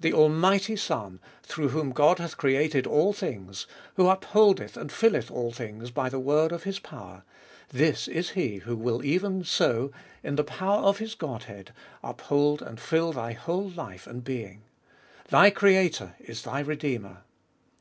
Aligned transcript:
The 0.00 0.12
Almighty 0.12 0.74
Son, 0.74 1.20
through 1.44 1.68
whom 1.68 1.92
God 1.92 2.18
hath 2.18 2.36
created 2.36 2.88
all 2.88 3.12
things, 3.12 3.68
who 3.94 4.08
upholdeth 4.08 4.76
and 4.76 4.90
filleth 4.90 5.30
all 5.30 5.52
things 5.52 5.92
by 5.92 6.08
the 6.08 6.18
word 6.18 6.50
of 6.50 6.64
His 6.64 6.80
power; 6.80 7.22
this 7.68 8.08
is 8.08 8.30
He 8.30 8.56
who 8.56 8.74
will 8.76 9.04
even 9.04 9.44
so, 9.44 9.92
in 10.24 10.34
the 10.34 10.42
power 10.42 10.82
of 10.82 10.98
His 10.98 11.14
Godhead, 11.14 11.72
uphold 12.02 12.62
and 12.62 12.80
fill 12.80 13.12
thy 13.12 13.30
whole 13.30 13.68
life 13.68 14.08
and 14.08 14.24
being. 14.24 14.62
Thy 15.28 15.50
Creator 15.50 16.16
is 16.18 16.42
thy 16.42 16.58
Redeemer! 16.58 17.18